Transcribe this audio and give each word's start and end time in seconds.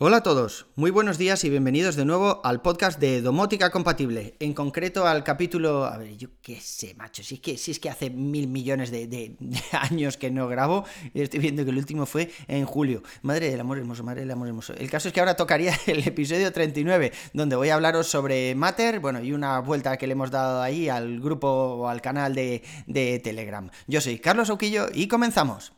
Hola 0.00 0.18
a 0.18 0.22
todos, 0.22 0.66
muy 0.76 0.92
buenos 0.92 1.18
días 1.18 1.42
y 1.42 1.50
bienvenidos 1.50 1.96
de 1.96 2.04
nuevo 2.04 2.40
al 2.44 2.62
podcast 2.62 3.00
de 3.00 3.20
Domótica 3.20 3.70
Compatible, 3.70 4.36
en 4.38 4.54
concreto 4.54 5.08
al 5.08 5.24
capítulo, 5.24 5.86
a 5.86 5.96
ver, 5.96 6.16
yo 6.16 6.28
qué 6.40 6.60
sé, 6.60 6.94
macho, 6.94 7.24
si 7.24 7.34
es 7.34 7.40
que, 7.40 7.58
si 7.58 7.72
es 7.72 7.80
que 7.80 7.90
hace 7.90 8.08
mil 8.08 8.46
millones 8.46 8.92
de, 8.92 9.36
años 9.72 10.16
que 10.16 10.30
no 10.30 10.46
grabo, 10.46 10.84
y 11.12 11.20
estoy 11.20 11.40
viendo 11.40 11.64
que 11.64 11.72
el 11.72 11.78
último 11.78 12.06
fue 12.06 12.30
en 12.46 12.64
julio, 12.64 13.02
madre 13.22 13.50
del 13.50 13.58
amor 13.58 13.78
hermoso, 13.78 14.04
madre 14.04 14.20
del 14.20 14.30
amor 14.30 14.46
hermoso. 14.46 14.72
El 14.74 14.88
caso 14.88 15.08
es 15.08 15.14
que 15.14 15.18
ahora 15.18 15.34
tocaría 15.34 15.74
el 15.88 16.06
episodio 16.06 16.52
39, 16.52 17.12
donde 17.32 17.56
voy 17.56 17.70
a 17.70 17.74
hablaros 17.74 18.06
sobre 18.06 18.54
Matter, 18.54 19.00
bueno, 19.00 19.20
y 19.20 19.32
una 19.32 19.58
vuelta 19.58 19.96
que 19.96 20.06
le 20.06 20.12
hemos 20.12 20.30
dado 20.30 20.62
ahí 20.62 20.88
al 20.88 21.18
grupo 21.18 21.48
o 21.48 21.88
al 21.88 22.00
canal 22.00 22.36
de, 22.36 22.62
de 22.86 23.18
Telegram. 23.18 23.68
Yo 23.88 24.00
soy 24.00 24.20
Carlos 24.20 24.48
Auquillo 24.48 24.86
y 24.94 25.08
comenzamos. 25.08 25.72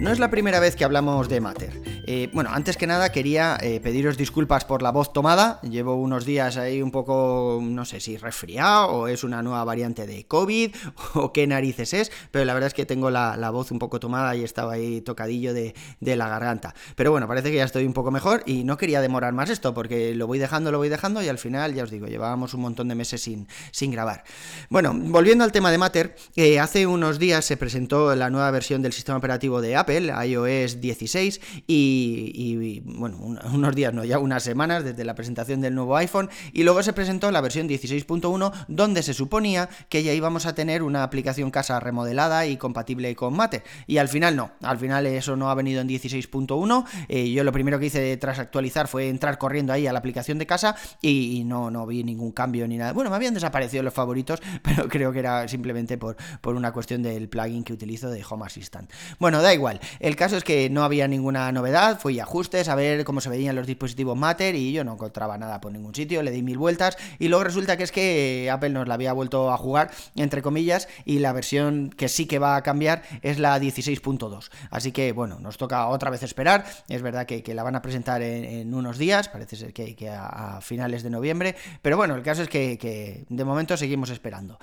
No 0.00 0.10
es 0.10 0.18
la 0.18 0.30
primera 0.30 0.60
vez 0.60 0.76
que 0.76 0.84
hablamos 0.84 1.28
de 1.28 1.42
Matter. 1.42 1.79
Eh, 2.12 2.28
bueno, 2.32 2.50
antes 2.52 2.76
que 2.76 2.88
nada 2.88 3.12
quería 3.12 3.56
eh, 3.62 3.78
pediros 3.78 4.16
disculpas 4.16 4.64
por 4.64 4.82
la 4.82 4.90
voz 4.90 5.12
tomada. 5.12 5.60
Llevo 5.62 5.94
unos 5.94 6.24
días 6.24 6.56
ahí 6.56 6.82
un 6.82 6.90
poco, 6.90 7.60
no 7.62 7.84
sé 7.84 8.00
si 8.00 8.16
resfriado 8.16 8.88
o 8.88 9.06
es 9.06 9.22
una 9.22 9.44
nueva 9.44 9.62
variante 9.62 10.08
de 10.08 10.26
COVID 10.26 10.74
o 11.14 11.32
qué 11.32 11.46
narices 11.46 11.94
es, 11.94 12.10
pero 12.32 12.44
la 12.44 12.52
verdad 12.52 12.66
es 12.66 12.74
que 12.74 12.84
tengo 12.84 13.12
la, 13.12 13.50
voz 13.52 13.70
un 13.70 13.78
poco 13.78 14.00
tomada 14.00 14.34
y 14.34 14.42
estaba 14.42 14.72
ahí 14.72 15.02
tocadillo 15.02 15.54
de, 15.54 15.72
la 16.00 16.28
garganta. 16.28 16.74
Pero 16.96 17.12
bueno, 17.12 17.28
parece 17.28 17.52
que 17.52 17.58
ya 17.58 17.64
estoy 17.64 17.86
un 17.86 17.92
poco 17.92 18.10
mejor 18.10 18.42
y 18.44 18.64
no 18.64 18.76
quería 18.76 19.00
demorar 19.00 19.32
más 19.32 19.48
esto 19.48 19.72
porque 19.72 20.12
lo 20.16 20.26
voy 20.26 20.40
dejando, 20.40 20.72
lo 20.72 20.78
voy 20.78 20.88
dejando 20.88 21.22
y 21.22 21.28
al 21.28 21.38
final, 21.38 21.74
ya 21.74 21.84
os 21.84 21.92
digo, 21.92 22.08
llevábamos 22.08 22.54
un 22.54 22.62
montón 22.62 22.88
de 22.88 22.96
meses 22.96 23.22
sin, 23.22 23.46
sin 23.70 23.92
grabar. 23.92 24.24
Bueno, 24.68 24.92
volviendo 24.92 25.44
al 25.44 25.52
tema 25.52 25.70
de 25.70 25.78
Matter, 25.78 26.16
eh, 26.34 26.58
hace 26.58 26.88
unos 26.88 27.20
días 27.20 27.44
se 27.44 27.56
presentó 27.56 28.16
la 28.16 28.30
nueva 28.30 28.50
versión 28.50 28.82
del 28.82 28.92
sistema 28.92 29.18
operativo 29.18 29.60
de 29.60 29.76
Apple, 29.76 30.12
iOS 30.26 30.80
16, 30.80 31.40
y 31.68 31.99
y, 32.00 32.80
bueno, 32.84 33.16
unos 33.52 33.74
días, 33.74 33.92
no, 33.92 34.04
ya 34.04 34.18
unas 34.18 34.42
semanas 34.42 34.84
desde 34.84 35.04
la 35.04 35.14
presentación 35.14 35.60
del 35.60 35.74
nuevo 35.74 35.96
iPhone. 35.96 36.30
Y 36.52 36.62
luego 36.62 36.82
se 36.82 36.92
presentó 36.92 37.30
la 37.30 37.40
versión 37.40 37.68
16.1 37.68 38.52
donde 38.68 39.02
se 39.02 39.14
suponía 39.14 39.68
que 39.88 40.02
ya 40.02 40.12
íbamos 40.12 40.46
a 40.46 40.54
tener 40.54 40.82
una 40.82 41.02
aplicación 41.02 41.50
casa 41.50 41.80
remodelada 41.80 42.46
y 42.46 42.56
compatible 42.56 43.14
con 43.14 43.34
Mate. 43.34 43.62
Y 43.86 43.98
al 43.98 44.08
final 44.08 44.36
no, 44.36 44.52
al 44.62 44.78
final 44.78 45.06
eso 45.06 45.36
no 45.36 45.50
ha 45.50 45.54
venido 45.54 45.80
en 45.80 45.88
16.1, 45.88 46.84
eh, 47.08 47.30
yo 47.30 47.44
lo 47.44 47.52
primero 47.52 47.78
que 47.78 47.86
hice 47.86 48.16
tras 48.16 48.38
actualizar 48.38 48.88
fue 48.88 49.08
entrar 49.08 49.38
corriendo 49.38 49.72
ahí 49.72 49.86
a 49.86 49.92
la 49.92 49.98
aplicación 49.98 50.38
de 50.38 50.46
casa 50.46 50.76
y, 51.00 51.42
no, 51.44 51.70
no 51.70 51.86
vi 51.86 52.04
ningún 52.04 52.32
cambio 52.32 52.66
ni 52.68 52.76
nada, 52.76 52.92
bueno, 52.92 53.10
me 53.10 53.16
habían 53.16 53.34
desaparecido 53.34 53.82
los 53.82 53.94
favoritos, 53.94 54.40
pero 54.62 54.88
creo 54.88 55.12
que 55.12 55.18
era 55.18 55.48
simplemente 55.48 55.98
por, 55.98 56.16
por 56.40 56.54
una 56.54 56.72
cuestión 56.72 57.02
del 57.02 57.28
plugin 57.28 57.64
que 57.64 57.72
utilizo 57.72 58.10
de 58.10 58.24
Home 58.28 58.46
Assistant. 58.46 58.90
Bueno, 59.18 59.42
da 59.42 59.52
igual, 59.52 59.80
el 59.98 60.16
caso 60.16 60.36
es 60.36 60.44
que 60.44 60.70
no 60.70 60.84
había 60.84 61.08
ninguna 61.08 61.50
novedad, 61.52 61.89
fui 61.98 62.20
a 62.20 62.24
ajustes 62.24 62.68
a 62.68 62.74
ver 62.74 63.04
cómo 63.04 63.20
se 63.20 63.28
veían 63.28 63.56
los 63.56 63.66
dispositivos 63.66 64.16
Matter 64.16 64.54
y 64.54 64.72
yo 64.72 64.84
no 64.84 64.92
encontraba 64.94 65.38
nada 65.38 65.60
por 65.60 65.72
ningún 65.72 65.94
sitio, 65.94 66.22
le 66.22 66.30
di 66.30 66.42
mil 66.42 66.58
vueltas 66.58 66.96
y 67.18 67.28
luego 67.28 67.44
resulta 67.44 67.76
que 67.76 67.84
es 67.84 67.92
que 67.92 68.48
Apple 68.52 68.70
nos 68.70 68.86
la 68.88 68.94
había 68.94 69.12
vuelto 69.12 69.52
a 69.52 69.56
jugar, 69.56 69.90
entre 70.16 70.42
comillas, 70.42 70.88
y 71.04 71.18
la 71.18 71.32
versión 71.32 71.90
que 71.90 72.08
sí 72.08 72.26
que 72.26 72.38
va 72.38 72.56
a 72.56 72.62
cambiar 72.62 73.02
es 73.22 73.38
la 73.38 73.58
16.2. 73.58 74.50
Así 74.70 74.92
que 74.92 75.12
bueno, 75.12 75.38
nos 75.40 75.56
toca 75.56 75.88
otra 75.88 76.10
vez 76.10 76.22
esperar, 76.22 76.64
es 76.88 77.02
verdad 77.02 77.26
que, 77.26 77.42
la 77.54 77.62
van 77.62 77.74
a 77.74 77.82
presentar 77.82 78.22
en, 78.22 78.72
unos 78.72 78.96
días, 78.96 79.28
parece 79.28 79.56
ser 79.56 79.72
que, 79.72 80.08
a, 80.08 80.60
finales 80.60 81.02
de 81.02 81.10
noviembre, 81.10 81.56
pero 81.82 81.96
bueno, 81.96 82.14
el 82.14 82.22
caso 82.22 82.42
es 82.42 82.48
que, 82.48 83.24
de 83.28 83.44
momento 83.44 83.76
seguimos 83.76 84.10
esperando. 84.10 84.58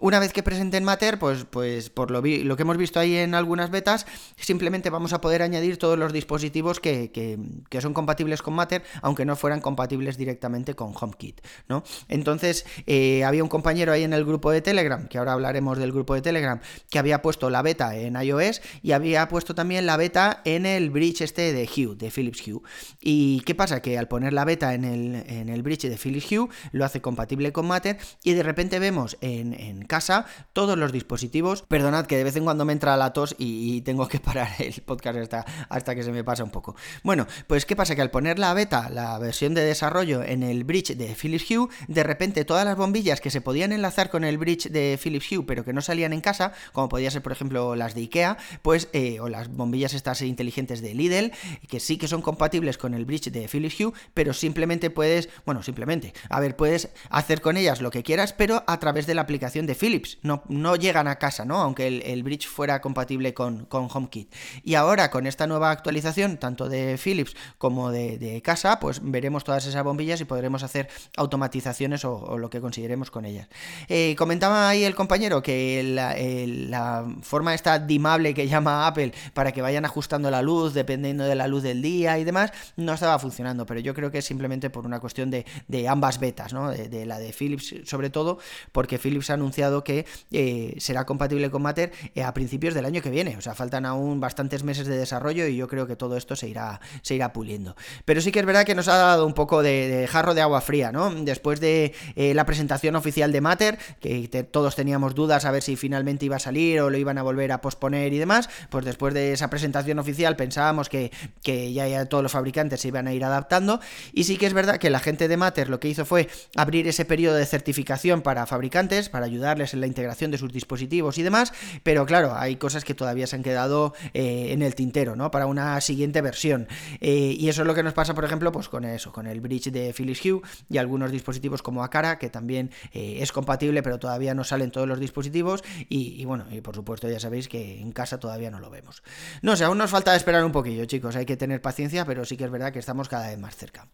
Una 0.00 0.18
vez 0.18 0.32
que 0.32 0.42
presenten 0.42 0.84
Matter, 0.84 1.18
pues, 1.18 1.44
pues 1.44 1.90
por 1.90 2.10
lo, 2.10 2.20
lo 2.20 2.56
que 2.56 2.62
hemos 2.62 2.76
visto 2.76 2.98
ahí 2.98 3.16
en 3.16 3.34
algunas 3.34 3.70
betas, 3.70 4.06
simplemente 4.36 4.90
vamos 4.90 5.12
a 5.12 5.20
poder 5.20 5.42
añadir 5.42 5.78
todos 5.78 5.98
los 5.98 6.12
dispositivos 6.12 6.61
que, 6.80 7.38
son 7.80 7.94
compatibles 7.94 8.42
con 8.42 8.54
Matter, 8.54 8.82
aunque 9.02 9.24
no 9.24 9.36
fueran 9.36 9.60
compatibles 9.60 10.16
directamente 10.16 10.74
con 10.74 10.94
HomeKit, 10.98 11.40
¿no? 11.68 11.82
Entonces, 12.08 12.64
eh, 12.86 13.24
había 13.24 13.42
un 13.42 13.48
compañero 13.48 13.92
ahí 13.92 14.04
en 14.04 14.12
el 14.12 14.24
grupo 14.24 14.50
de 14.50 14.62
Telegram, 14.62 15.08
que 15.08 15.18
ahora 15.18 15.32
hablaremos 15.32 15.78
del 15.78 15.92
grupo 15.92 16.14
de 16.14 16.22
Telegram, 16.22 16.60
que 16.90 16.98
había 16.98 17.22
puesto 17.22 17.50
la 17.50 17.62
beta 17.62 17.96
en 17.96 18.16
iOS 18.16 18.62
y 18.82 18.92
había 18.92 19.28
puesto 19.28 19.54
también 19.54 19.86
la 19.86 19.96
beta 19.96 20.40
en 20.44 20.66
el 20.66 20.90
bridge 20.90 21.22
este 21.22 21.52
de 21.52 21.64
Hue, 21.64 21.96
de 21.96 22.10
Philips 22.10 22.46
Hue. 22.46 22.60
¿Y 23.00 23.40
qué 23.40 23.54
pasa? 23.54 23.82
Que 23.82 23.98
al 23.98 24.08
poner 24.08 24.32
la 24.32 24.44
beta 24.44 24.74
en 24.74 24.84
el, 24.84 25.14
en 25.26 25.48
el 25.48 25.62
bridge 25.62 25.88
de 25.88 25.96
Philips 25.96 26.30
Hue, 26.30 26.48
lo 26.72 26.84
hace 26.84 27.00
compatible 27.00 27.52
con 27.52 27.66
Matter 27.66 27.98
y 28.22 28.32
de 28.32 28.42
repente 28.42 28.78
vemos 28.78 29.16
en, 29.20 29.84
casa 29.86 30.26
todos 30.52 30.78
los 30.78 30.92
dispositivos. 30.92 31.62
Perdonad 31.62 32.06
que 32.06 32.16
de 32.16 32.24
vez 32.24 32.36
en 32.36 32.44
cuando 32.44 32.64
me 32.64 32.72
entra 32.72 32.96
la 32.96 33.12
tos 33.12 33.34
y, 33.38 33.80
tengo 33.82 34.06
que 34.08 34.20
parar 34.20 34.48
el 34.58 34.80
podcast 34.82 35.18
hasta, 35.18 35.44
hasta 35.68 35.94
que 35.94 36.02
se 36.02 36.12
me 36.12 36.24
pasa 36.24 36.44
un 36.44 36.50
poco. 36.52 36.76
Bueno, 37.02 37.26
pues 37.46 37.66
¿qué 37.66 37.74
pasa? 37.74 37.96
Que 37.96 38.02
al 38.02 38.10
poner 38.10 38.38
la 38.38 38.54
beta, 38.54 38.88
la 38.90 39.18
versión 39.18 39.54
de 39.54 39.64
desarrollo 39.64 40.22
en 40.22 40.42
el 40.42 40.64
bridge 40.64 40.96
de 40.96 41.14
Philips 41.14 41.50
Hue, 41.50 41.68
de 41.88 42.02
repente 42.04 42.44
todas 42.44 42.64
las 42.64 42.76
bombillas 42.76 43.20
que 43.20 43.30
se 43.30 43.40
podían 43.40 43.72
enlazar 43.72 44.10
con 44.10 44.24
el 44.24 44.38
bridge 44.38 44.68
de 44.68 44.98
Philips 45.02 45.32
Hue, 45.32 45.44
pero 45.46 45.64
que 45.64 45.72
no 45.72 45.80
salían 45.80 46.12
en 46.12 46.20
casa, 46.20 46.52
como 46.72 46.88
podía 46.88 47.10
ser 47.10 47.22
por 47.22 47.32
ejemplo 47.32 47.74
las 47.74 47.94
de 47.94 48.02
IKEA, 48.02 48.36
pues, 48.62 48.88
eh, 48.92 49.18
o 49.20 49.28
las 49.28 49.48
bombillas 49.48 49.94
estas 49.94 50.22
inteligentes 50.22 50.82
de 50.82 50.94
Lidl, 50.94 51.32
que 51.68 51.80
sí 51.80 51.96
que 51.96 52.08
son 52.08 52.22
compatibles 52.22 52.78
con 52.78 52.94
el 52.94 53.04
bridge 53.04 53.30
de 53.30 53.48
Philips 53.48 53.80
Hue, 53.80 53.92
pero 54.14 54.32
simplemente 54.32 54.90
puedes, 54.90 55.28
bueno, 55.44 55.62
simplemente, 55.62 56.12
a 56.28 56.40
ver, 56.40 56.56
puedes 56.56 56.90
hacer 57.10 57.40
con 57.40 57.56
ellas 57.56 57.80
lo 57.80 57.90
que 57.90 58.02
quieras, 58.02 58.32
pero 58.32 58.62
a 58.66 58.78
través 58.78 59.06
de 59.06 59.14
la 59.14 59.22
aplicación 59.22 59.66
de 59.66 59.74
Philips, 59.74 60.18
no, 60.22 60.76
llegan 60.76 61.08
a 61.08 61.16
casa, 61.16 61.44
¿no? 61.44 61.60
Aunque 61.60 61.86
el, 61.86 62.22
bridge 62.22 62.46
fuera 62.46 62.80
compatible 62.80 63.34
con 63.34 63.66
HomeKit. 63.70 64.32
Y 64.62 64.74
ahora 64.74 65.10
con 65.10 65.26
esta 65.26 65.46
nueva 65.46 65.70
actualización, 65.70 66.38
tanto 66.42 66.68
de 66.68 66.98
Philips 66.98 67.36
como 67.56 67.92
de, 67.92 68.42
casa, 68.42 68.80
pues 68.80 69.00
veremos 69.00 69.44
todas 69.44 69.64
esas 69.64 69.84
bombillas 69.84 70.20
y 70.20 70.24
podremos 70.24 70.64
hacer 70.64 70.88
automatizaciones 71.16 72.04
o, 72.04 72.36
lo 72.36 72.50
que 72.50 72.60
consideremos 72.60 73.12
con 73.12 73.24
ellas. 73.24 73.46
Eh, 73.88 74.16
comentaba 74.18 74.68
ahí 74.68 74.82
el 74.82 74.96
compañero 74.96 75.40
que 75.40 75.84
la, 75.94 77.04
forma 77.22 77.54
esta 77.54 77.78
dimable 77.78 78.34
que 78.34 78.48
llama 78.48 78.88
Apple 78.88 79.12
para 79.34 79.52
que 79.52 79.62
vayan 79.62 79.84
ajustando 79.84 80.32
la 80.32 80.42
luz 80.42 80.74
dependiendo 80.74 81.22
de 81.24 81.36
la 81.36 81.46
luz 81.46 81.62
del 81.62 81.80
día 81.80 82.18
y 82.18 82.24
demás, 82.24 82.50
no 82.76 82.92
estaba 82.92 83.20
funcionando, 83.20 83.64
pero 83.64 83.78
yo 83.78 83.94
creo 83.94 84.10
que 84.10 84.18
es 84.18 84.24
simplemente 84.24 84.68
por 84.68 84.84
una 84.84 84.98
cuestión 84.98 85.30
de, 85.30 85.44
ambas 85.88 86.18
betas, 86.18 86.52
¿no? 86.52 86.70
De, 86.70 87.06
la 87.06 87.20
de 87.20 87.32
Philips 87.32 87.74
sobre 87.84 88.10
todo, 88.10 88.38
porque 88.72 88.98
Philips 88.98 89.30
ha 89.30 89.34
anunciado 89.34 89.84
que 89.84 90.06
eh, 90.32 90.74
será 90.78 91.06
compatible 91.06 91.52
con 91.52 91.62
Matter 91.62 91.92
eh, 92.16 92.24
a 92.24 92.34
principios 92.34 92.74
del 92.74 92.84
año 92.84 93.00
que 93.00 93.10
viene, 93.10 93.36
o 93.36 93.40
sea, 93.40 93.54
faltan 93.54 93.86
aún 93.86 94.18
bastantes 94.18 94.64
meses 94.64 94.88
de 94.88 94.96
desarrollo 94.96 95.46
y 95.46 95.56
yo 95.56 95.68
creo 95.68 95.86
que 95.86 95.94
todo 95.94 96.16
esto 96.16 96.31
se 96.36 96.48
irá, 96.48 96.80
se 97.02 97.14
irá 97.14 97.32
puliendo. 97.32 97.76
Pero 98.04 98.20
sí 98.20 98.32
que 98.32 98.40
es 98.40 98.46
verdad 98.46 98.64
que 98.64 98.74
nos 98.74 98.88
ha 98.88 98.96
dado 98.96 99.26
un 99.26 99.34
poco 99.34 99.62
de, 99.62 100.08
jarro 100.10 100.34
de 100.34 100.40
agua 100.40 100.60
fría, 100.60 100.92
¿no? 100.92 101.10
Después 101.10 101.60
de 101.60 101.94
eh, 102.16 102.34
la 102.34 102.46
presentación 102.46 102.96
oficial 102.96 103.32
de 103.32 103.40
Matter, 103.40 103.78
que 104.00 104.28
todos 104.50 104.76
teníamos 104.76 105.14
dudas 105.14 105.44
a 105.44 105.50
ver 105.50 105.62
si 105.62 105.76
finalmente 105.76 106.26
iba 106.26 106.36
a 106.36 106.40
salir 106.40 106.80
o 106.80 106.90
lo 106.90 106.98
iban 106.98 107.18
a 107.18 107.22
volver 107.22 107.52
a 107.52 107.60
posponer 107.60 108.12
y 108.12 108.18
demás, 108.18 108.48
pues 108.70 108.84
después 108.84 109.14
de 109.14 109.32
esa 109.32 109.50
presentación 109.50 109.98
oficial 109.98 110.36
pensábamos 110.36 110.88
que, 110.88 111.12
que 111.42 111.72
ya, 111.72 111.86
ya 111.88 112.06
todos 112.06 112.22
los 112.22 112.32
fabricantes 112.32 112.80
se 112.80 112.88
iban 112.88 113.06
a 113.06 113.12
ir 113.12 113.24
adaptando. 113.24 113.80
Y 114.12 114.24
sí 114.24 114.36
que 114.36 114.46
es 114.46 114.52
verdad 114.52 114.78
que 114.78 114.90
la 114.90 115.00
gente 115.00 115.28
de 115.28 115.36
Matter 115.36 115.68
lo 115.68 115.80
que 115.80 115.88
hizo 115.88 116.04
fue 116.04 116.28
abrir 116.56 116.88
ese 116.88 117.04
periodo 117.04 117.36
de 117.36 117.46
certificación 117.46 118.22
para 118.22 118.46
fabricantes, 118.46 119.08
para 119.08 119.26
ayudarles 119.26 119.74
en 119.74 119.80
la 119.80 119.86
integración 119.86 120.30
de 120.30 120.38
sus 120.38 120.52
dispositivos 120.52 121.18
y 121.18 121.22
demás, 121.22 121.52
pero 121.82 122.06
claro, 122.06 122.34
hay 122.34 122.56
cosas 122.56 122.84
que 122.84 122.94
todavía 122.94 123.26
se 123.26 123.36
han 123.36 123.42
quedado 123.42 123.94
eh, 124.14 124.48
en 124.50 124.62
el 124.62 124.74
tintero, 124.74 125.16
¿no? 125.16 125.30
Para 125.30 125.46
una 125.46 125.80
siguiente 125.80 126.21
versión 126.22 126.66
eh, 127.00 127.36
y 127.38 127.48
eso 127.48 127.62
es 127.62 127.66
lo 127.66 127.74
que 127.74 127.82
nos 127.82 127.92
pasa, 127.92 128.14
por 128.14 128.24
ejemplo, 128.24 128.52
pues 128.52 128.68
con 128.68 128.84
eso, 128.84 129.12
con 129.12 129.26
el 129.26 129.40
bridge 129.40 129.70
de 129.70 129.92
Philips 129.92 130.24
Hue 130.24 130.40
y 130.68 130.78
algunos 130.78 131.10
dispositivos 131.10 131.62
como 131.62 131.84
Acara, 131.84 132.18
que 132.18 132.30
también 132.30 132.70
eh, 132.92 133.18
es 133.20 133.32
compatible, 133.32 133.82
pero 133.82 133.98
todavía 133.98 134.34
no 134.34 134.44
salen 134.44 134.70
todos 134.70 134.88
los 134.88 134.98
dispositivos. 134.98 135.62
Y, 135.88 136.24
bueno, 136.24 136.46
y 136.50 136.60
por 136.60 136.74
supuesto 136.74 137.08
ya 137.08 137.20
sabéis 137.20 137.48
que 137.48 137.80
en 137.80 137.92
casa 137.92 138.18
todavía 138.18 138.50
no 138.50 138.60
lo 138.60 138.70
vemos. 138.70 139.02
No 139.42 139.56
sé, 139.56 139.64
aún 139.64 139.78
nos 139.78 139.90
falta 139.90 140.14
esperar 140.16 140.44
un 140.44 140.52
poquillo, 140.52 140.84
chicos. 140.84 141.16
Hay 141.16 141.26
que 141.26 141.36
tener 141.36 141.60
paciencia, 141.60 142.04
pero 142.04 142.24
sí 142.24 142.36
que 142.36 142.44
es 142.44 142.50
verdad 142.50 142.72
que 142.72 142.78
estamos 142.78 143.08
cada 143.08 143.28
vez 143.28 143.38
más 143.38 143.56
cerca. 143.56 143.88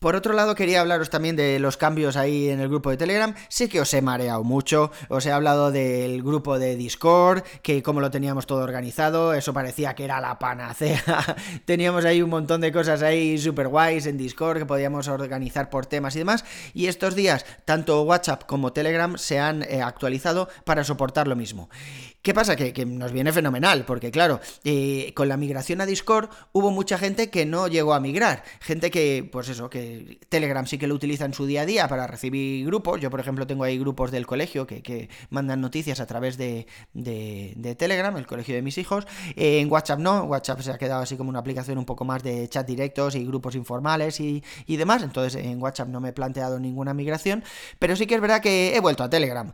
Por 0.00 0.16
otro 0.16 0.32
lado, 0.32 0.54
quería 0.54 0.80
hablaros 0.80 1.10
también 1.10 1.36
de 1.36 1.58
los 1.58 1.76
cambios 1.76 2.16
ahí 2.16 2.48
en 2.48 2.58
el 2.60 2.70
grupo 2.70 2.88
de 2.88 2.96
Telegram. 2.96 3.34
Sé 3.50 3.68
que 3.68 3.82
os 3.82 3.92
he 3.92 4.00
mareado 4.00 4.42
mucho, 4.42 4.90
os 5.10 5.26
he 5.26 5.30
hablado 5.30 5.70
del 5.70 6.22
grupo 6.22 6.58
de 6.58 6.74
Discord, 6.74 7.42
que 7.60 7.82
como 7.82 8.00
lo 8.00 8.10
teníamos 8.10 8.46
todo 8.46 8.60
organizado, 8.60 9.34
eso 9.34 9.52
parecía 9.52 9.94
que 9.94 10.04
era 10.04 10.18
la 10.22 10.38
panacea. 10.38 11.02
teníamos 11.66 12.06
ahí 12.06 12.22
un 12.22 12.30
montón 12.30 12.62
de 12.62 12.72
cosas 12.72 13.02
ahí 13.02 13.36
super 13.36 13.68
guays 13.68 14.06
en 14.06 14.16
Discord 14.16 14.56
que 14.56 14.64
podíamos 14.64 15.06
organizar 15.06 15.68
por 15.68 15.84
temas 15.84 16.16
y 16.16 16.20
demás. 16.20 16.46
Y 16.72 16.86
estos 16.86 17.14
días, 17.14 17.44
tanto 17.66 18.00
WhatsApp 18.00 18.44
como 18.46 18.72
Telegram 18.72 19.18
se 19.18 19.38
han 19.38 19.64
eh, 19.64 19.82
actualizado 19.82 20.48
para 20.64 20.82
soportar 20.82 21.28
lo 21.28 21.36
mismo. 21.36 21.68
¿Qué 22.22 22.34
pasa? 22.34 22.54
Que, 22.54 22.84
nos 22.84 23.12
viene 23.12 23.32
fenomenal, 23.32 23.86
porque 23.86 24.10
claro, 24.10 24.40
eh, 24.64 25.12
con 25.14 25.28
la 25.28 25.38
migración 25.38 25.80
a 25.80 25.86
Discord 25.86 26.28
hubo 26.52 26.70
mucha 26.70 26.98
gente 26.98 27.30
que 27.30 27.46
no 27.46 27.66
llegó 27.66 27.94
a 27.94 28.00
migrar. 28.00 28.44
Gente 28.60 28.90
que, 28.90 29.26
pues 29.30 29.48
eso, 29.48 29.70
que 29.70 30.20
Telegram 30.28 30.66
sí 30.66 30.76
que 30.76 30.86
lo 30.86 30.94
utiliza 30.94 31.24
en 31.24 31.32
su 31.32 31.46
día 31.46 31.62
a 31.62 31.66
día 31.66 31.88
para 31.88 32.06
recibir 32.06 32.66
grupos. 32.66 33.00
Yo, 33.00 33.08
por 33.08 33.20
ejemplo, 33.20 33.46
tengo 33.46 33.64
ahí 33.64 33.78
grupos 33.78 34.10
del 34.10 34.26
colegio 34.26 34.66
que, 34.66 35.08
mandan 35.30 35.62
noticias 35.62 35.98
a 35.98 36.06
través 36.06 36.36
de, 36.36 36.66
Telegram, 37.78 38.14
el 38.18 38.26
colegio 38.26 38.54
de 38.54 38.60
mis 38.60 38.76
hijos. 38.76 39.06
Eh, 39.34 39.60
en 39.60 39.72
WhatsApp 39.72 40.00
no, 40.00 40.24
WhatsApp 40.24 40.60
se 40.60 40.72
ha 40.72 40.78
quedado 40.78 41.00
así 41.00 41.16
como 41.16 41.30
una 41.30 41.38
aplicación 41.38 41.78
un 41.78 41.86
poco 41.86 42.04
más 42.04 42.22
de 42.22 42.48
chat 42.48 42.66
directos 42.66 43.14
y 43.14 43.24
grupos 43.24 43.54
informales 43.54 44.20
y, 44.20 44.44
y 44.66 44.76
demás. 44.76 45.02
Entonces 45.02 45.42
en 45.42 45.62
WhatsApp 45.62 45.88
no 45.88 46.00
me 46.00 46.10
he 46.10 46.12
planteado 46.12 46.60
ninguna 46.60 46.92
migración, 46.92 47.42
pero 47.78 47.96
sí 47.96 48.06
que 48.06 48.16
es 48.16 48.20
verdad 48.20 48.42
que 48.42 48.76
he 48.76 48.80
vuelto 48.80 49.04
a 49.04 49.08
Telegram. 49.08 49.50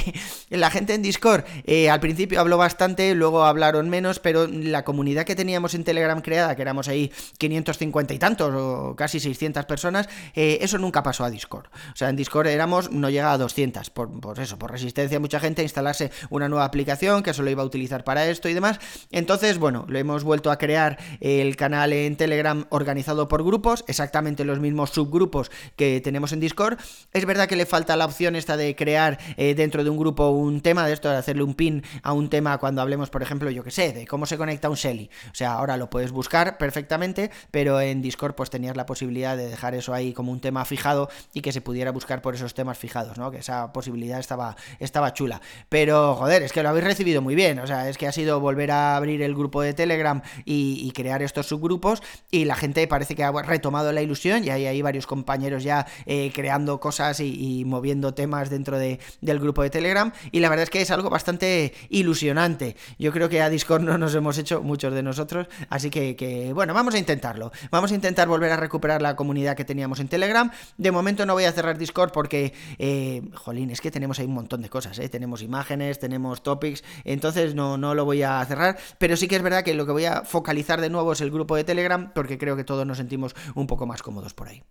la 0.48 0.70
gente 0.70 0.94
en 0.94 1.02
Discord 1.02 1.44
eh, 1.64 1.90
al 1.90 2.00
principio 2.06 2.38
habló 2.38 2.56
bastante, 2.56 3.16
luego 3.16 3.44
hablaron 3.44 3.90
menos, 3.90 4.20
pero 4.20 4.46
la 4.46 4.84
comunidad 4.84 5.24
que 5.24 5.34
teníamos 5.34 5.74
en 5.74 5.82
Telegram 5.82 6.20
creada, 6.20 6.54
que 6.54 6.62
éramos 6.62 6.86
ahí 6.86 7.10
550 7.38 8.14
y 8.14 8.18
tantos 8.20 8.54
o 8.54 8.94
casi 8.94 9.18
600 9.18 9.64
personas, 9.64 10.08
eh, 10.36 10.58
eso 10.60 10.78
nunca 10.78 11.02
pasó 11.02 11.24
a 11.24 11.30
Discord. 11.30 11.66
O 11.66 11.96
sea, 11.96 12.08
en 12.08 12.14
Discord 12.14 12.46
éramos, 12.46 12.92
no 12.92 13.10
llega 13.10 13.32
a 13.32 13.38
200, 13.38 13.90
por, 13.90 14.38
eso, 14.38 14.56
por 14.56 14.70
resistencia 14.70 15.18
mucha 15.18 15.40
gente 15.40 15.62
a 15.62 15.64
instalarse 15.64 16.12
una 16.30 16.48
nueva 16.48 16.64
aplicación 16.64 17.24
que 17.24 17.34
solo 17.34 17.50
iba 17.50 17.64
a 17.64 17.66
utilizar 17.66 18.04
para 18.04 18.24
esto 18.28 18.48
y 18.48 18.54
demás. 18.54 18.78
Entonces, 19.10 19.58
bueno, 19.58 19.84
lo 19.88 19.98
hemos 19.98 20.22
vuelto 20.22 20.52
a 20.52 20.58
crear 20.58 20.98
el 21.18 21.56
canal 21.56 21.92
en 21.92 22.14
Telegram 22.16 22.66
organizado 22.68 23.26
por 23.26 23.42
grupos, 23.42 23.84
exactamente 23.88 24.44
los 24.44 24.60
mismos 24.60 24.90
subgrupos 24.90 25.50
que 25.74 26.00
tenemos 26.00 26.32
en 26.32 26.38
Discord. 26.38 26.78
Es 27.12 27.26
verdad 27.26 27.48
que 27.48 27.56
le 27.56 27.66
falta 27.66 27.96
la 27.96 28.04
opción 28.04 28.36
esta 28.36 28.56
de 28.56 28.76
crear 28.76 29.18
eh, 29.36 29.56
dentro 29.56 29.82
de 29.82 29.90
un 29.90 29.98
grupo 29.98 30.30
un 30.30 30.60
tema 30.60 30.86
de 30.86 30.92
esto, 30.92 31.10
de 31.10 31.16
hacerle 31.16 31.42
un 31.42 31.54
pin 31.54 31.82
a 32.02 32.12
un 32.12 32.28
tema 32.28 32.58
cuando 32.58 32.82
hablemos, 32.82 33.10
por 33.10 33.22
ejemplo, 33.22 33.50
yo 33.50 33.64
que 33.64 33.70
sé, 33.70 33.92
de 33.92 34.06
cómo 34.06 34.26
se 34.26 34.38
conecta 34.38 34.68
un 34.68 34.76
Shelly. 34.76 35.10
O 35.30 35.34
sea, 35.34 35.54
ahora 35.54 35.76
lo 35.76 35.90
puedes 35.90 36.12
buscar 36.12 36.58
perfectamente, 36.58 37.30
pero 37.50 37.80
en 37.80 38.02
Discord 38.02 38.34
pues 38.34 38.50
tenías 38.50 38.76
la 38.76 38.86
posibilidad 38.86 39.36
de 39.36 39.48
dejar 39.48 39.74
eso 39.74 39.94
ahí 39.94 40.12
como 40.12 40.32
un 40.32 40.40
tema 40.40 40.64
fijado 40.64 41.08
y 41.32 41.40
que 41.40 41.52
se 41.52 41.60
pudiera 41.60 41.92
buscar 41.92 42.22
por 42.22 42.34
esos 42.34 42.54
temas 42.54 42.78
fijados, 42.78 43.18
¿no? 43.18 43.30
Que 43.30 43.38
esa 43.38 43.72
posibilidad 43.72 44.18
estaba, 44.18 44.56
estaba 44.78 45.12
chula. 45.12 45.40
Pero, 45.68 46.14
joder, 46.14 46.42
es 46.42 46.52
que 46.52 46.62
lo 46.62 46.68
habéis 46.68 46.84
recibido 46.84 47.22
muy 47.22 47.34
bien. 47.34 47.58
O 47.58 47.66
sea, 47.66 47.88
es 47.88 47.98
que 47.98 48.06
ha 48.06 48.12
sido 48.12 48.40
volver 48.40 48.70
a 48.70 48.96
abrir 48.96 49.22
el 49.22 49.34
grupo 49.34 49.62
de 49.62 49.74
Telegram 49.74 50.22
y, 50.44 50.92
crear 50.96 51.22
estos 51.22 51.46
subgrupos 51.46 52.02
y 52.30 52.46
la 52.46 52.54
gente 52.54 52.86
parece 52.86 53.14
que 53.14 53.22
ha 53.22 53.30
retomado 53.30 53.92
la 53.92 54.00
ilusión 54.00 54.44
y 54.44 54.48
hay 54.48 54.80
varios 54.80 55.06
compañeros 55.06 55.62
ya 55.62 55.86
eh, 56.06 56.30
creando 56.32 56.80
cosas 56.80 57.20
y, 57.20 57.64
moviendo 57.66 58.14
temas 58.14 58.50
dentro 58.50 58.78
de, 58.78 59.00
del 59.20 59.38
grupo 59.38 59.62
de 59.62 59.70
Telegram 59.70 60.12
y 60.32 60.40
la 60.40 60.48
verdad 60.48 60.64
es 60.64 60.70
que 60.70 60.80
es 60.80 60.90
algo 60.90 61.10
bastante 61.10 61.72
ilusionante. 61.88 62.76
Yo 62.98 63.12
creo 63.12 63.28
que 63.28 63.42
a 63.42 63.48
Discord 63.48 63.82
no 63.82 63.98
nos 63.98 64.14
hemos 64.14 64.38
hecho 64.38 64.62
muchos 64.62 64.92
de 64.94 65.02
nosotros, 65.02 65.48
así 65.68 65.90
que, 65.90 66.50
bueno, 66.54 66.74
vamos 66.74 66.94
a 66.94 66.98
intentarlo. 66.98 67.52
Vamos 67.70 67.92
a 67.92 67.94
intentar 67.94 68.28
volver 68.28 68.52
a 68.52 68.56
recuperar 68.56 69.02
la 69.02 69.16
comunidad 69.16 69.56
que 69.56 69.64
teníamos 69.64 70.00
en 70.00 70.08
Telegram. 70.08 70.50
De 70.76 70.90
momento 70.90 71.26
no 71.26 71.34
voy 71.34 71.44
a 71.44 71.52
cerrar 71.52 71.78
Discord 71.78 72.12
porque, 72.12 72.52
eh, 72.78 73.22
jolín, 73.34 73.70
es 73.70 73.80
que 73.80 73.90
tenemos 73.90 74.18
ahí 74.18 74.26
un 74.26 74.34
montón 74.34 74.62
de 74.62 74.68
cosas, 74.68 74.98
¿eh? 74.98 75.08
Tenemos 75.08 75.42
imágenes, 75.42 75.98
tenemos 75.98 76.42
topics, 76.42 76.84
entonces 77.04 77.54
no, 77.54 77.76
no 77.78 77.94
lo 77.94 78.04
voy 78.04 78.22
a 78.22 78.44
cerrar, 78.44 78.78
pero 78.98 79.16
sí 79.16 79.28
que 79.28 79.36
es 79.36 79.42
verdad 79.42 79.64
que 79.64 79.74
lo 79.74 79.86
que 79.86 79.92
voy 79.92 80.04
a 80.04 80.22
focalizar 80.22 80.80
de 80.80 80.90
nuevo 80.90 81.12
es 81.12 81.20
el 81.20 81.30
grupo 81.30 81.56
de 81.56 81.64
Telegram 81.64 82.12
porque 82.14 82.38
creo 82.38 82.56
que 82.56 82.64
todos 82.64 82.86
nos 82.86 82.98
sentimos 82.98 83.34
un 83.54 83.66
poco 83.66 83.86
más 83.86 84.02
cómodos 84.02 84.34
por 84.34 84.48
ahí. 84.48 84.62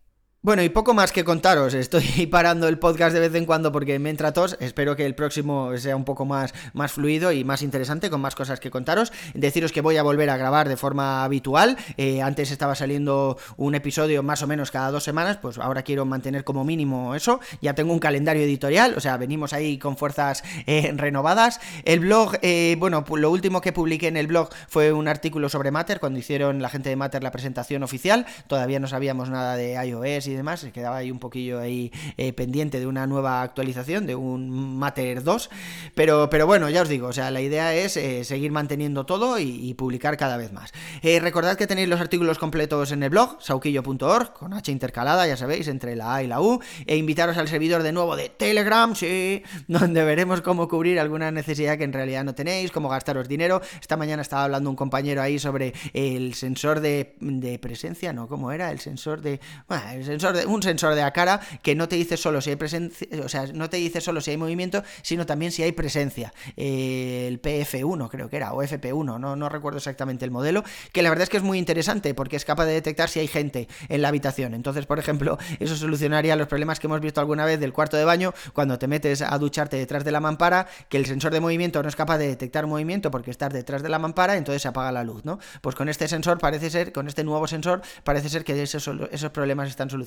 Bueno, 0.45 0.61
y 0.61 0.69
poco 0.69 0.93
más 0.93 1.11
que 1.11 1.23
contaros. 1.23 1.73
Estoy 1.73 2.27
parando 2.31 2.67
el 2.67 2.77
podcast 2.77 3.15
de 3.15 3.19
vez 3.19 3.33
en 3.33 3.47
cuando 3.47 3.71
porque 3.71 3.97
me 3.97 4.11
entra 4.11 4.31
tos. 4.31 4.57
Espero 4.59 4.95
que 4.95 5.03
el 5.03 5.15
próximo 5.15 5.75
sea 5.77 5.95
un 5.95 6.05
poco 6.05 6.23
más, 6.23 6.53
más 6.73 6.91
fluido 6.91 7.31
y 7.31 7.43
más 7.43 7.63
interesante, 7.63 8.11
con 8.11 8.21
más 8.21 8.35
cosas 8.35 8.59
que 8.59 8.69
contaros. 8.69 9.11
Deciros 9.33 9.71
que 9.71 9.81
voy 9.81 9.97
a 9.97 10.03
volver 10.03 10.29
a 10.29 10.37
grabar 10.37 10.69
de 10.69 10.77
forma 10.77 11.23
habitual. 11.23 11.77
Eh, 11.97 12.21
antes 12.21 12.51
estaba 12.51 12.75
saliendo 12.75 13.39
un 13.57 13.73
episodio 13.73 14.21
más 14.21 14.43
o 14.43 14.47
menos 14.47 14.69
cada 14.69 14.91
dos 14.91 15.03
semanas, 15.03 15.39
pues 15.41 15.57
ahora 15.57 15.81
quiero 15.81 16.05
mantener 16.05 16.43
como 16.43 16.63
mínimo 16.63 17.15
eso. 17.15 17.39
Ya 17.63 17.73
tengo 17.73 17.91
un 17.91 17.97
calendario 17.97 18.43
editorial, 18.43 18.93
o 18.95 18.99
sea, 18.99 19.17
venimos 19.17 19.51
ahí 19.51 19.79
con 19.79 19.97
fuerzas 19.97 20.43
eh, 20.67 20.93
renovadas. 20.95 21.59
El 21.85 22.01
blog, 22.01 22.37
eh, 22.43 22.75
bueno, 22.77 23.03
lo 23.15 23.31
último 23.31 23.61
que 23.61 23.73
publiqué 23.73 24.09
en 24.09 24.17
el 24.17 24.27
blog 24.27 24.49
fue 24.67 24.93
un 24.93 25.07
artículo 25.07 25.49
sobre 25.49 25.71
Matter, 25.71 25.99
cuando 25.99 26.19
hicieron 26.19 26.61
la 26.61 26.69
gente 26.69 26.89
de 26.89 26.97
Matter 26.97 27.23
la 27.23 27.31
presentación 27.31 27.81
oficial. 27.81 28.27
Todavía 28.45 28.79
no 28.79 28.85
sabíamos 28.85 29.31
nada 29.31 29.55
de 29.55 29.83
iOS 29.83 30.27
y 30.27 30.34
demás, 30.35 30.59
se 30.59 30.71
quedaba 30.71 30.97
ahí 30.97 31.11
un 31.11 31.19
poquillo 31.19 31.59
ahí 31.59 31.91
eh, 32.17 32.33
pendiente 32.33 32.79
de 32.79 32.87
una 32.87 33.07
nueva 33.07 33.41
actualización, 33.41 34.05
de 34.05 34.15
un 34.15 34.77
Matter 34.77 35.23
2, 35.23 35.49
pero, 35.93 36.29
pero 36.29 36.45
bueno, 36.45 36.69
ya 36.69 36.81
os 36.81 36.89
digo, 36.89 37.07
o 37.07 37.13
sea, 37.13 37.31
la 37.31 37.41
idea 37.41 37.73
es 37.73 37.97
eh, 37.97 38.23
seguir 38.23 38.51
manteniendo 38.51 39.05
todo 39.05 39.39
y, 39.39 39.73
publicar 39.75 40.15
cada 40.15 40.37
vez 40.37 40.53
más. 40.53 40.71
Eh, 41.01 41.19
recordad 41.19 41.57
que 41.57 41.67
tenéis 41.67 41.89
los 41.89 41.99
artículos 41.99 42.37
completos 42.37 42.91
en 42.91 43.03
el 43.03 43.09
blog, 43.09 43.37
sauquillo.org, 43.41 44.33
con 44.33 44.53
H 44.53 44.71
intercalada, 44.71 45.27
ya 45.27 45.35
sabéis, 45.35 45.67
entre 45.67 45.95
la 45.95 46.15
A 46.15 46.23
y 46.23 46.27
la 46.27 46.39
U, 46.39 46.61
e 46.85 46.95
invitaros 46.95 47.37
al 47.37 47.49
servidor 47.49 47.83
de 47.83 47.91
nuevo 47.91 48.15
de 48.15 48.29
Telegram, 48.29 48.95
sí, 48.95 49.43
donde 49.67 50.03
veremos 50.05 50.41
cómo 50.41 50.67
cubrir 50.69 50.99
alguna 50.99 51.31
necesidad 51.31 51.77
que 51.77 51.83
en 51.83 51.93
realidad 51.93 52.23
no 52.23 52.35
tenéis, 52.35 52.71
cómo 52.71 52.87
gastaros 52.89 53.27
dinero. 53.27 53.61
Esta 53.81 53.97
mañana 53.97 54.21
estaba 54.21 54.45
hablando 54.45 54.69
un 54.69 54.75
compañero 54.75 55.21
ahí 55.21 55.39
sobre 55.39 55.73
el 55.93 56.33
sensor 56.35 56.79
de, 56.79 57.15
de 57.19 57.59
presencia, 57.59 58.13
¿no? 58.13 58.27
¿Cómo 58.27 58.51
era? 58.51 58.71
El 58.71 58.79
sensor 58.79 59.21
de... 59.21 59.39
Bueno, 59.67 59.83
el 59.89 60.03
un 60.47 60.63
sensor 60.63 60.95
de 60.95 61.01
la 61.01 61.11
cara 61.11 61.39
que 61.61 61.75
no 61.75 61.87
te 61.87 61.95
dice 61.95 62.17
solo 62.17 62.41
si 62.41 62.51
hay 62.51 62.55
presencia, 62.55 63.07
o 63.23 63.29
sea, 63.29 63.47
no 63.53 63.69
te 63.69 63.77
dice 63.77 64.01
solo 64.01 64.21
si 64.21 64.31
hay 64.31 64.37
movimiento, 64.37 64.83
sino 65.01 65.25
también 65.25 65.51
si 65.51 65.63
hay 65.63 65.71
presencia. 65.71 66.33
Eh, 66.57 67.25
el 67.27 67.41
PF1 67.41 68.09
creo 68.09 68.29
que 68.29 68.37
era, 68.37 68.53
o 68.53 68.63
FP1, 68.63 69.19
no, 69.19 69.35
no 69.35 69.49
recuerdo 69.49 69.77
exactamente 69.77 70.25
el 70.25 70.31
modelo, 70.31 70.63
que 70.91 71.01
la 71.01 71.09
verdad 71.09 71.23
es 71.23 71.29
que 71.29 71.37
es 71.37 71.43
muy 71.43 71.57
interesante 71.57 72.13
porque 72.13 72.35
es 72.35 72.45
capaz 72.45 72.65
de 72.65 72.73
detectar 72.73 73.09
si 73.09 73.19
hay 73.19 73.27
gente 73.27 73.67
en 73.89 74.01
la 74.01 74.09
habitación. 74.09 74.53
Entonces, 74.53 74.85
por 74.85 74.99
ejemplo, 74.99 75.37
eso 75.59 75.75
solucionaría 75.75 76.35
los 76.35 76.47
problemas 76.47 76.79
que 76.79 76.87
hemos 76.87 77.01
visto 77.01 77.21
alguna 77.21 77.45
vez 77.45 77.59
del 77.59 77.73
cuarto 77.73 77.97
de 77.97 78.05
baño 78.05 78.33
cuando 78.53 78.79
te 78.79 78.87
metes 78.87 79.21
a 79.21 79.37
ducharte 79.37 79.77
detrás 79.77 80.03
de 80.03 80.11
la 80.11 80.19
mampara, 80.19 80.67
que 80.89 80.97
el 80.97 81.05
sensor 81.05 81.33
de 81.33 81.39
movimiento 81.39 81.81
no 81.81 81.89
es 81.89 81.95
capaz 81.95 82.17
de 82.17 82.27
detectar 82.27 82.67
movimiento 82.67 83.11
porque 83.11 83.31
estás 83.31 83.53
detrás 83.53 83.83
de 83.83 83.89
la 83.89 83.99
mampara, 83.99 84.37
entonces 84.37 84.61
se 84.61 84.67
apaga 84.67 84.91
la 84.91 85.03
luz, 85.03 85.25
¿no? 85.25 85.39
Pues 85.61 85.75
con 85.75 85.89
este 85.89 86.07
sensor 86.07 86.39
parece 86.39 86.69
ser, 86.69 86.91
con 86.91 87.07
este 87.07 87.23
nuevo 87.23 87.47
sensor, 87.47 87.81
parece 88.03 88.29
ser 88.29 88.43
que 88.43 88.61
esos, 88.61 88.89
esos 89.11 89.31
problemas 89.31 89.69
están 89.69 89.89
solucionados. 89.89 90.04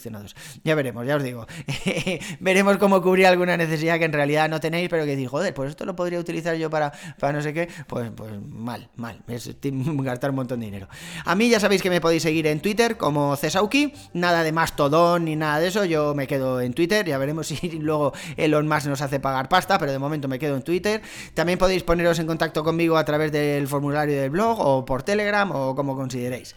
Ya 0.65 0.75
veremos, 0.75 1.07
ya 1.07 1.17
os 1.17 1.23
digo. 1.23 1.47
veremos 2.41 2.79
cómo 2.79 3.03
cubrir 3.03 3.27
alguna 3.27 3.57
necesidad 3.57 3.99
que 3.99 4.05
en 4.05 4.13
realidad 4.13 4.49
no 4.49 4.61
tenéis, 4.61 4.89
pero 4.89 5.05
que 5.05 5.17
digo, 5.17 5.31
joder, 5.31 5.55
pues 5.55 5.71
esto 5.71 5.85
lo 5.85 5.95
podría 5.97 6.19
utilizar 6.19 6.57
yo 6.57 6.71
para, 6.71 6.93
para 7.19 7.33
no 7.33 7.43
sé 7.43 7.53
qué. 7.53 7.69
Pues, 7.87 8.11
pues 8.15 8.33
mal, 8.41 8.89
mal. 8.97 9.23
Es 9.29 9.51
gastar 9.63 10.31
un 10.31 10.37
montón 10.37 10.61
de 10.61 10.67
dinero. 10.67 10.89
A 11.25 11.35
mí 11.35 11.49
ya 11.49 11.61
sabéis 11.61 11.83
que 11.83 11.91
me 11.91 12.01
podéis 12.01 12.23
seguir 12.23 12.47
en 12.47 12.61
Twitter 12.61 12.97
como 12.97 13.37
Cesauki. 13.37 13.93
Nada 14.13 14.43
de 14.43 14.53
Mastodon 14.53 15.25
ni 15.25 15.37
nada 15.37 15.61
de 15.61 15.69
eso. 15.69 15.85
Yo 15.85 16.15
me 16.15 16.27
quedo 16.27 16.61
en 16.61 16.75
Twitter. 16.75 17.07
Ya 17.07 17.19
veremos 17.19 17.47
si 17.49 17.71
luego 17.79 18.13
Elon 18.37 18.69
Musk 18.69 18.87
nos 18.87 19.03
hace 19.03 19.21
pagar 19.21 19.49
pasta, 19.49 19.79
pero 19.79 19.93
de 19.93 19.99
momento 19.99 20.29
me 20.29 20.39
quedo 20.39 20.57
en 20.57 20.63
Twitter. 20.63 21.03
También 21.35 21.59
podéis 21.59 21.83
poneros 21.83 22.19
en 22.19 22.27
contacto 22.27 22.65
conmigo 22.65 22.97
a 22.97 23.05
través 23.05 23.33
del 23.33 23.67
formulario 23.69 24.21
del 24.21 24.31
blog 24.31 24.59
o 24.61 24.85
por 24.85 25.03
Telegram 25.03 25.51
o 25.53 25.75
como 25.75 25.97
consideréis. 25.97 26.55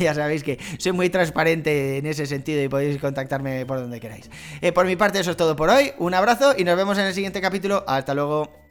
ya 0.00 0.14
sabéis 0.14 0.42
que 0.42 0.58
soy 0.78 0.92
muy 0.92 1.10
transparente 1.10 1.98
en 1.98 2.06
ese 2.06 2.26
sentido 2.26 2.45
y 2.52 2.68
podéis 2.68 3.00
contactarme 3.00 3.66
por 3.66 3.78
donde 3.78 4.00
queráis. 4.00 4.30
Eh, 4.60 4.72
por 4.72 4.86
mi 4.86 4.96
parte, 4.96 5.20
eso 5.20 5.30
es 5.30 5.36
todo 5.36 5.56
por 5.56 5.70
hoy. 5.70 5.92
Un 5.98 6.14
abrazo 6.14 6.54
y 6.56 6.64
nos 6.64 6.76
vemos 6.76 6.98
en 6.98 7.06
el 7.06 7.14
siguiente 7.14 7.40
capítulo. 7.40 7.84
Hasta 7.86 8.14
luego. 8.14 8.66